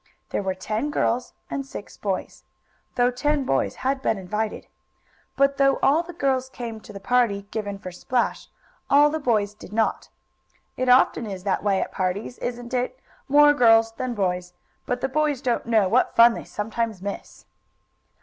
There 0.31 0.41
were 0.41 0.55
ten 0.55 0.89
girls 0.89 1.31
and 1.47 1.63
six 1.63 1.95
boys, 1.95 2.43
though 2.95 3.11
ten 3.11 3.45
boys 3.45 3.75
had 3.85 4.01
been 4.01 4.17
invited. 4.17 4.65
But 5.37 5.57
though 5.57 5.77
all 5.83 6.01
the 6.01 6.11
girls 6.11 6.49
came 6.49 6.79
to 6.81 6.91
the 6.91 6.99
party 6.99 7.43
given 7.51 7.77
for 7.77 7.91
Splash, 7.91 8.49
all 8.89 9.11
the 9.11 9.19
boys 9.19 9.53
did 9.53 9.71
not. 9.71 10.09
It 10.75 10.89
often 10.89 11.27
is 11.27 11.43
that 11.43 11.61
way 11.63 11.79
at 11.81 11.91
parties; 11.91 12.39
isn't 12.39 12.73
it? 12.73 12.99
More 13.27 13.53
girls 13.53 13.91
than 13.91 14.15
boys. 14.15 14.53
But 14.87 15.01
the 15.01 15.07
boys 15.07 15.39
don't 15.39 15.67
know 15.67 15.87
what 15.87 16.15
fun 16.15 16.33
they 16.33 16.45
sometimes 16.45 17.03
miss. 17.03 17.45